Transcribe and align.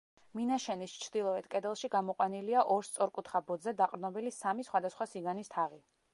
მინაშენის 0.37 0.95
ჩრდილოეთ 1.03 1.49
კედელში 1.51 1.91
გამოყვანილია 1.97 2.65
ორ 2.77 2.89
სწორკუთხა 2.91 3.43
ბოძზე 3.51 3.75
დაყრდნობილი 3.83 4.35
სამი 4.41 4.69
სხვადასხვა 4.71 5.11
სიგანის 5.15 5.55
თაღი. 5.57 5.83